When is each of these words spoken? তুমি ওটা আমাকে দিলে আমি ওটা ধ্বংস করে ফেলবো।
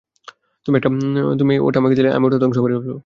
তুমি 1.39 1.53
ওটা 1.61 1.77
আমাকে 1.81 1.95
দিলে 1.97 2.09
আমি 2.17 2.25
ওটা 2.27 2.37
ধ্বংস 2.41 2.57
করে 2.63 2.73
ফেলবো। 2.77 2.99